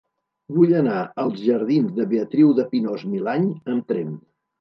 [0.59, 4.09] Vull anar als jardins de Beatriu de Pinós-Milany amb tren.